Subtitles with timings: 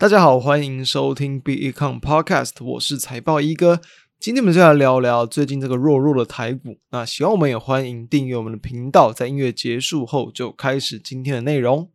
[0.00, 3.80] 大家好，欢迎收听 BECOM Podcast，我是财报一哥。
[4.20, 6.78] 今天我们就来聊聊最近这个弱弱的台股。
[6.92, 9.12] 那喜欢我们也欢迎订阅我们的频道。
[9.12, 11.90] 在音乐结束后，就开始今天的内容。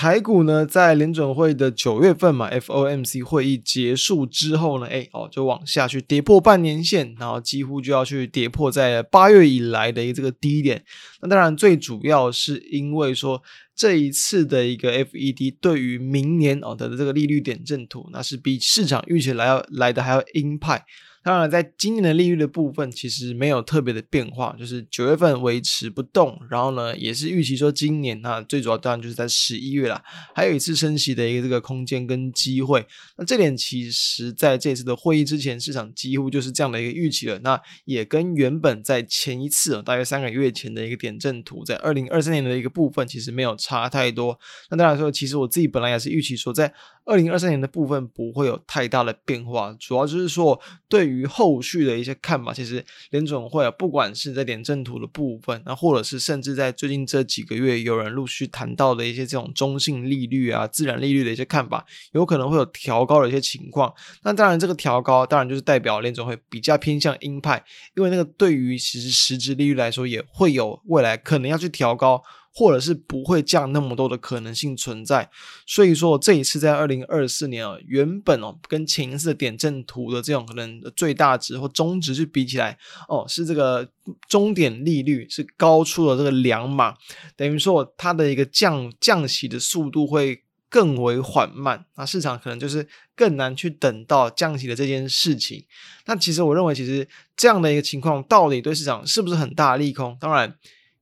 [0.00, 10.82] 台股呢，在联准会的九月份嘛，FOMC 会议结束之后呢，哎哦，就往下去跌破半年线，然后几乎就要去跌破在八月以来的一个这个低点。
[11.20, 13.42] 那当然，最主要是因为说
[13.80, 20.84] 这一次的一个 FED 对于明年哦的这个利率点阵图，那是比市场预期来要来的还要鹰派。
[21.22, 26.40] 当然，在今年的利率的部分，其实没有特别的变化，就是九月份维持不动。
[26.48, 30.02] 然后呢，也是预期说今年那最主要当然就是在十一月啦，
[30.34, 32.86] 还有一次升息的一个这个空间跟机会。
[33.18, 37.38] 那这点其实在这次的会议之前，市场几乎就是这样的一个预期了。
[37.40, 44.38] 那也跟原本在前一次大约三个月前的一个点阵图，在二零二三年的一个部分，其实没有差差太多。
[44.70, 46.72] 那当然说，其实我自己本来也是预期说，在
[47.04, 51.10] 二零二三年的部分不会有太大的变化，主要就是说对。
[51.10, 63.92] 于后续的一些看法，其实联总会啊，不管是在点阵图的部分，那或者是甚至在最近这几个月，有人陆续谈到的一些这种中性利率啊、自然利率的一些看法，有可能会有调高的一些情况。
[64.22, 67.64] 那当然，这个调高当然就是代表联总会比较偏向鹰派，
[67.96, 72.22] 因为那个对于其实实质利率来说，也会有未来可能要去调高。
[72.52, 75.30] 或者是不会降那么多的可能性存在，
[75.64, 82.76] 所以说这一次在二零二四年啊，原本哦跟前一次的点阵图的这种可能最大值或中值去比起来，
[83.08, 83.88] 哦是这个
[84.28, 86.96] 终点利率是高出了这个两码，
[87.36, 95.64] 等于说它的一个降降息的速度会更为缓慢，那市场可能就是更难去等到降息的这件事情。
[96.06, 100.18] 那其实我认为，其实这样的一个情况到底对市场是不是很大的利空？
[100.20, 100.56] 当然。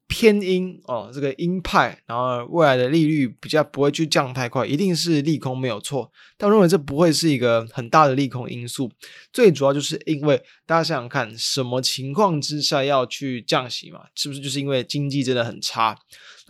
[0.08, 6.10] 偏鹰哦，这个鹰派，然后未来的利率比较不会去降太快，一定是利空没有错。
[6.38, 8.90] 但我认为这不会是一个很大的利空因素，
[9.32, 14.00] 最主要就是因为大家想想看，什么情况之下要去降息嘛？
[14.14, 15.96] 是不是就是因为经济真的很差？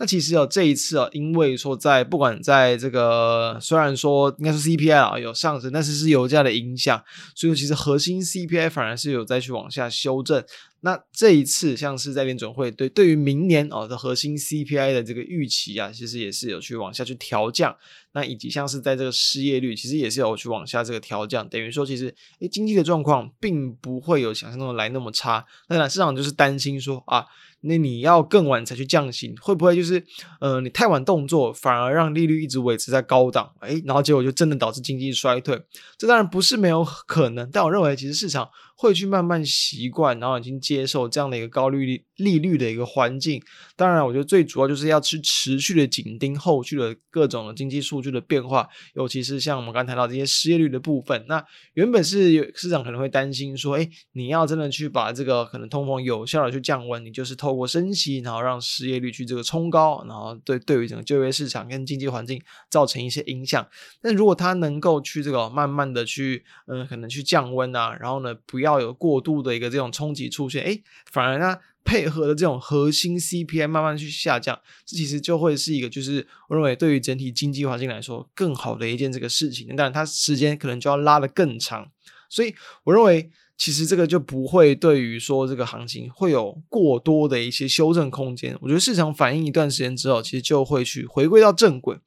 [0.01, 7.03] 那其实哦这一次啊，因为说在不管在这个虽然说应该说 CPI 啊有上升，但是是油价的影响，
[7.35, 10.41] 所以其实核心 CPI 反而是有再去往下修正。
[10.81, 17.75] 那这一次像是在联准会对对于明年哦的核心 CPI 的这个预期啊，其实也是有去往下去调降。
[18.13, 25.45] 那以及像是在这个失业率，其实也是有去往下这个调降，等于说其实诶经济的状况并不会有想象中的来那么差。
[25.67, 27.25] 那市场就是担心说啊。
[27.61, 30.03] 那你要更晚才去降息，会不会就是
[30.39, 35.61] 呃你太晚动作，反而让利率一直维持在高档，诶，然后结果就真的导致经济衰退？
[35.97, 43.41] 这当然不是没有可能，但我认为其实市场会去慢慢习惯，然后已经接受这样的一个高利率利率的一个环境。
[43.75, 51.25] 当然，我觉得最主要就是要去持续的紧盯后续的各种的经济数据的变化，尤其是像我们刚才谈到这些失业率的部分。
[51.27, 51.43] 那
[51.73, 63.67] 原本是有市场可能会担心说，诶，你要真的去把这个可能通膨有效的去降温，你就是透过升息，然后让失业率去这个冲高，然后对对于整个就业市场跟经济环境造成一些影响。
[64.01, 79.67] 但如果它能够去这个慢慢的去，嗯、可能去降温啊，然后呢，不要有过度的一个这种冲击出现，诶，反而呢配合的这种核心 CPI 慢慢去下降，这其实就会是一个就是我认为对于整体经济环境来说更好的一件这个事情。
[79.75, 81.91] 当然，它时间可能就要拉得更长，
[82.29, 82.53] 所以
[82.83, 83.29] 我认为。
[83.61, 88.57] 其实这个就不会对于说这个行情会有过多的一些修正空间。
[88.61, 91.97] 我觉得市场反应一段时间之后，其实就会去回归到正轨。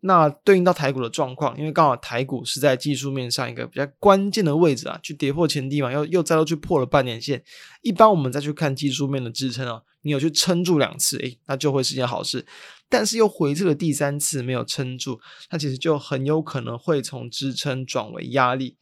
[0.00, 7.42] 那对应到台股的状况，因为刚好台股是在技术面上一个比较关键的位置啊，去跌破前低嘛，又又再度去破了半年线。
[7.82, 12.46] 一般我们再去看技术面的支撑啊，你有去撑住两次，诶，那就会是件好事。
[12.88, 15.20] 但是又回撤了第三次没有撑住，
[15.50, 18.76] 那其实就很有可能会从支撑转为压力。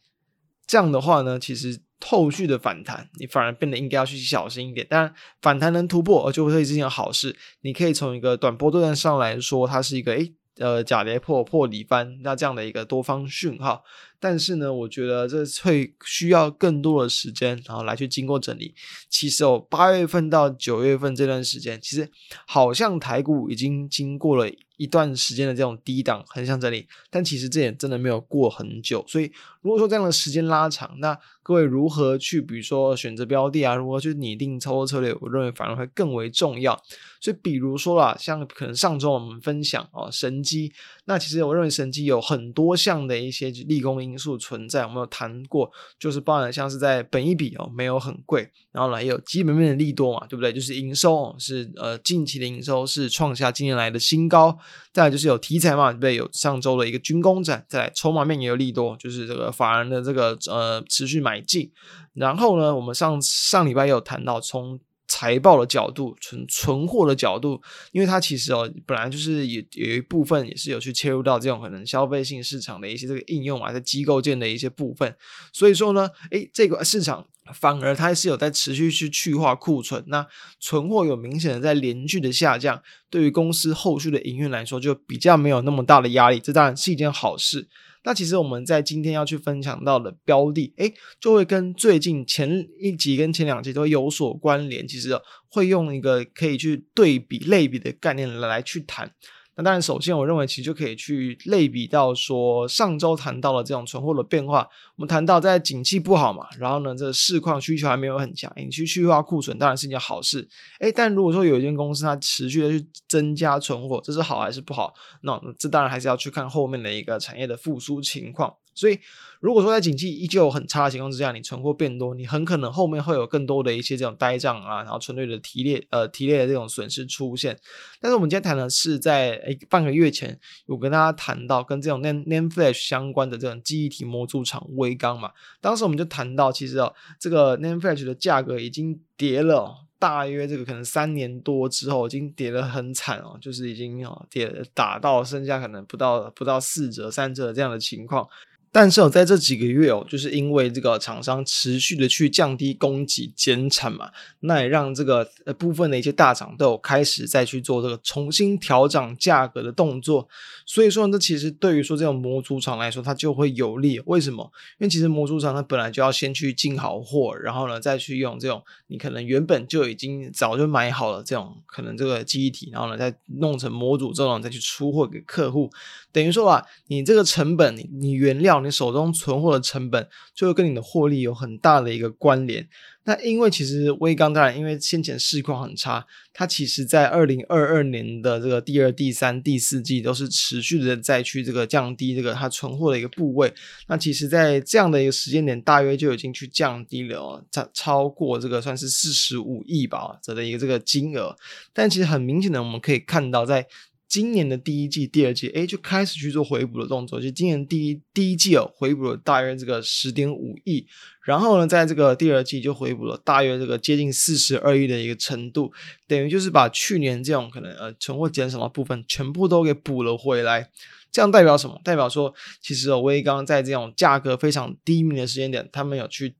[0.65, 1.81] 这样的话呢，其实。
[2.05, 4.85] 后续的反弹，你反而变得应该要去小心一点。
[4.87, 5.11] 当然，
[5.41, 7.35] 反弹能突破，而就会是一件好事。
[7.61, 13.83] 你可以从一个短波段上来说，它是一个诶呃假跌破破底翻，那这样的一个多方讯号。
[14.19, 18.73] 但是呢，我觉得这会需要更多的时间，然后来去经过整理。
[19.09, 22.09] 其实哦，八月份到九月份这段时间，其实
[22.47, 29.03] 好像台股已经经过了一段时间的这种低档横向整理，但其实这也真的没有过很久。
[29.07, 29.31] 所以
[29.61, 36.79] 如果说这样的时间拉长，那各位如何去，比如说选择标的啊，如何去拟定操作策略，我认为反而会更为重要。
[37.19, 40.71] 所以比如说啦，像可能上周我们分享哦，神机，
[41.05, 50.51] 那其实我认为神机有很多项的一些利空因素存在，我们有谈过，就是包含像是在本一比哦没有很贵，然后呢也有基本面的利多嘛，对不对？
[50.53, 54.57] 就是营收是呃近期的营收是创下近年来的新高，
[54.93, 56.15] 再来就是有题材嘛，对不对？
[56.15, 61.71] 有上周的一个军工展，再来筹码面也有利多，就是这个法人的这个呃持续买进，
[62.13, 64.79] 然后呢，我们上上礼拜也有谈到从。
[65.17, 67.59] 财报的角度，存存货的角度，
[67.91, 75.15] 因为它其实哦，本来就是有有一部分也是有去切入到这种可能消费性市场的一些这个应用啊，在机构间的一些部分，
[75.51, 80.27] 所以说呢，诶，这个市场反而它是有在持续去去化库存，那
[80.59, 82.79] 存货有明显的在连续的下降，
[83.09, 87.67] 对于公司后续的营运来说，就比较没有那么大的压力，这当然是一件好事。
[88.07, 94.87] 那其实我们在今天要去分享到的标的，诶，就会跟最近前一集跟前两集都有所关联。
[94.87, 95.09] 其实
[95.49, 99.11] 会用一个可以去对比类比的概念来去谈。
[99.57, 104.69] 那当然，首先我认为其实就可以去类比到说，上周谈到了这种存货的变化。
[104.95, 110.47] 我们谈到在景气不好嘛，然后呢，这市况需求还没有很强，你去去化库存当然是一件好事。
[110.79, 114.93] 诶，但如果说有一间公司它持续的去增加存货，这是好还是不好？
[115.21, 118.53] 那这当然还是要去看后面的一个产业的复苏情况。
[118.77, 118.99] 所以，
[119.39, 127.57] 如果说在景气依旧很差的情况之下，你存货变多，你很可能后面会有更多的一些这种呆账啊，然后存类的提列呃提列的这种损失出现。
[127.99, 148.27] 但是我们今天谈的是在诶半个月前，有跟大家谈到跟这种 NAND NAND Flash 相关的这种记忆体模组厂威刚嘛，当时我们就谈到，其实哦这个 NAND Flash 的价格已经跌了大约这个可能三年多之后，已经跌得很惨哦，就是已经哦跌打到剩下可能不到不到四折三折这样的情况。
[148.69, 154.11] 但是哦，在这几个月哦，就是因为这个厂商持续的去降低供给减产嘛，
[154.41, 160.27] 那也让这个呃部分的一些大厂都有开始再去做这个重新调整价格的动作。
[160.65, 163.99] 所以说呢，这其实对于说这种模组厂来说，它就会有利。
[164.05, 164.51] 为什么？
[164.79, 175.71] 因为其实模组厂它本来就要先去进好货，然后呢再去用这种你可能原本就已经早就买好了这种可能这个记忆体，然后呢再弄成模组之后再去出货给客户。
[176.11, 178.56] 等于说啊，你这个成本，你原料。
[178.61, 182.67] 你手中存货的成本就会跟你的获利有很大的一个关联。
[183.03, 193.53] 那因为其实威刚当然因为先前市况很差，它其实在二零二二年的这个第二、第三、第四季都是持续的在去这个降低这个它存货的一个部位。
[193.87, 201.33] 那其实，在这样的一个时间点，大约就已经去降低了，超超过这个算是四十五亿吧这的一个这个金额。
[201.71, 203.67] 但其实很明显的，我们可以看到在。
[204.07, 207.19] 今年的第一季、第二季，哎，就开始去做回补的动作。
[207.19, 210.87] 就今年第一第一季哦，回补了大约这个十点五亿，
[211.23, 215.71] 然后呢，在这个第二季就回补了大约这个接近四十二亿的一个程度，
[216.07, 220.69] 等于就是把去年这种可能呃存货减少的部分全部都给补了回来。
[221.11, 221.79] 这样代表什么？
[221.83, 226.35] 代表说，其实哦，威刚在这种价格非常低迷的时间点，他们有去。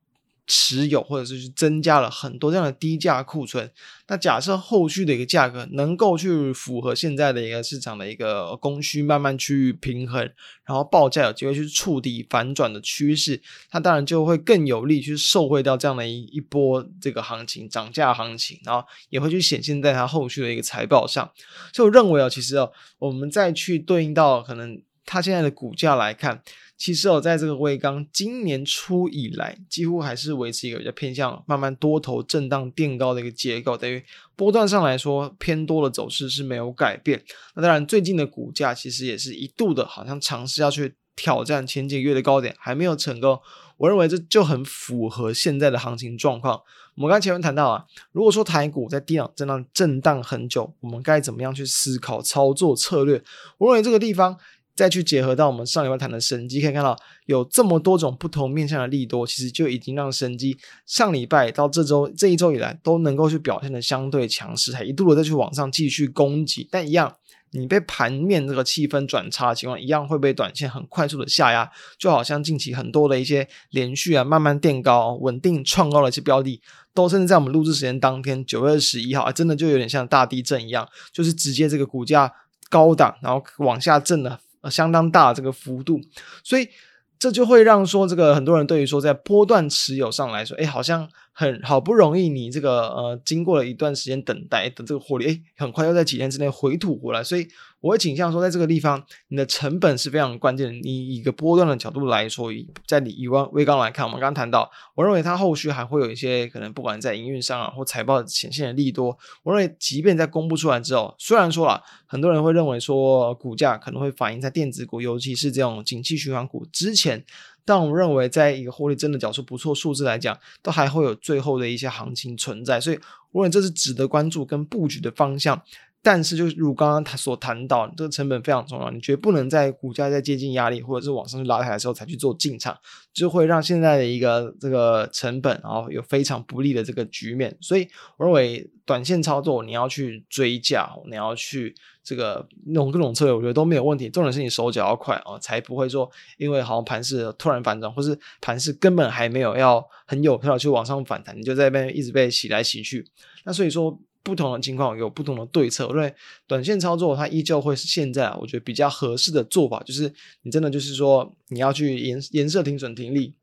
[0.47, 3.69] 持有或者是去增加了很多这样的低价库存，
[4.07, 10.21] 那假设后续的一个价格能够去符合现在的一个市场的一个供需慢慢去平衡，
[10.63, 21.29] 然后报价有机会去触底反转的趋势，它当然就会更有利去受惠到这样的一一波这个行情涨价行情，然后也会去显现在它后续的一个财报上。
[21.73, 26.41] 所以我认为啊，其实哦，我们再去对应到可能它现在的股价来看。
[26.77, 34.03] 其实哦，在这个威刚今年初以来，几乎还是维持一个比较偏向慢慢多头震荡垫高的一个结构，等于
[34.35, 37.23] 波段上来说偏多的走势是没有改变。
[37.55, 43.39] 那当然，最近的股价其实也是一度的，好像尝试要去挑战前几个月的高点，还没有成功。
[43.77, 46.61] 我认为这就很符合现在的行情状况。
[46.95, 53.23] 我们刚前面谈到啊，如果说台股在低档震荡震荡很久，我们该怎么样去思考操作策略？
[53.57, 54.37] 我认为这个地方。
[54.77, 60.55] 再去结合到我们上礼拜谈的生机，可以看到有这么多种不同面向的利多，其实就已经让生机
[60.85, 66.67] 上礼拜到这周这一周以来都能够去表现的相对强势，还一度的再去往上继续攻击。
[66.71, 67.11] 但一样，
[67.53, 71.67] 你被盘面这个气氛转差的情况，一样会被短线很快速的下压。
[71.97, 76.61] 就好像近期很多的一些连续啊慢慢垫高、稳定创高的一些标的，
[76.93, 82.31] 都甚至在我们录制时间当天九月二十一号，啊，真的就有点像大地震一样，就是直接这个股价
[82.69, 84.71] 高档，然后往下震了呃。
[84.71, 85.99] 相当大这个幅度，
[86.43, 86.69] 所以
[87.17, 91.09] 这就会让说这个很多人对于说在波段持有上来说，哎，好像
[91.39, 97.47] 很好不容易你这个呃经过了一段时间等待的这个获利，哎，很快又在几天之内回吐回来，所以。
[97.79, 100.73] 我会倾向说，在这个地方，你的成本是非常关键的。
[100.73, 102.51] 你以一个波段的角度来说，
[102.87, 109.15] 在你以威刚来看，我们刚刚谈到，我认为它后续还会有一些可能，不管在营运上啊，或财报显现的利多。
[109.43, 117.23] 我认为，即便在公布出来之后，虽然说啊，很多人会认为说股价可能会反映在电子股，尤其是这种景气循环股之前。
[117.67, 122.97] 但我们认为，在一个获利真的缴出不错数字来讲，都还会有最后的一些行情存在，所以
[123.33, 125.61] 我认为这是值得关注跟布局的方向。
[126.01, 132.77] 但是，就如刚刚他所谈到，这个成本非常重要，你绝不能在股价在接近压力或者是往上去拉抬的时候才去做进场，
[133.11, 137.57] 就会让现在的一个这个成本，然后有非常不利的这个局面。
[137.59, 137.85] 所以，
[138.17, 141.75] 我认为短线操作你要去追价，你要去
[142.07, 144.09] 这个弄各种策略，我觉得都没有问题。
[144.09, 153.05] 重点是你手脚要快啊，才不会说因为好像盘势突然反转，或是盘势根本还没有要很有效去往上反弹，你就在那边一直被洗来洗去。
[153.43, 153.99] 那所以说。
[154.23, 156.13] 不同的情况有不同的对策，我认为
[156.45, 163.33] 短线操作它依旧会是现在我觉得比较合适的做法，就是你真的就是说你要去严严设停损停利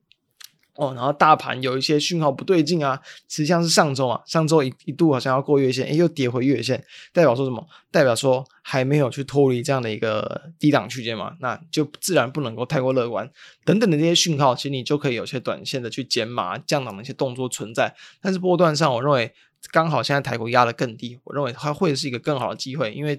[0.77, 7.67] 哦，然后大盘有一些讯号不对劲啊，实际上是上周啊，上周一一度好像要过月线，诶又跌回月线，代表说什么？
[7.91, 13.31] 代表说还没有去脱离这样的一个低档区间嘛，那就自然不能够太过乐观。
[13.65, 19.33] 等等的这些讯号，其实你就可以有些短线的去减码降档的一些动作存在，但是波段上我认为。
[19.73, 23.19] 刚好现在台股压得更低，我认为它会是一个更好的机会，因为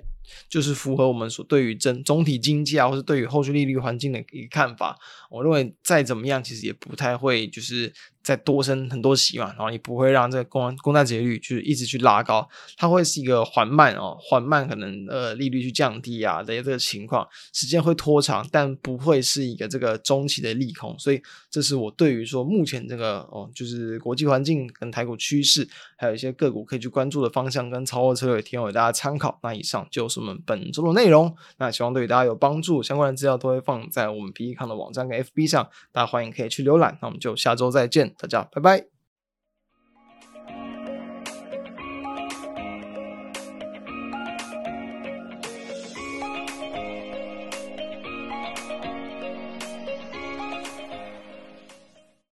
[0.49, 4.97] 就是符合我们所对于整总体经济啊，或是对于后续利率环境的一个看法。
[5.29, 7.93] 我认为再怎么样，其实也不太会就是。
[8.25, 29.39] 再多升很多息嘛，然后也不会让这个公公债殖利率就是一直去拉高，它会是一个缓慢哦，缓慢可能呃利率去降低啊的这个情况，时间会拖长，但不会是一个这个中期的利空，所以这是我对于说目前这个哦就是国际环境跟台股趋势，还有一些个股可以去关注的方向跟操作策略，提供给大家参考。
[29.43, 36.97] 那以上就是我们本周的内容，那希望对大家有帮助，相关的资料都会放在我们 PE 康的网站跟 FB 上，大家欢迎可以去浏览。
[37.01, 38.13] 那我们就下周再见。
[38.17, 38.94] 大家拜拜。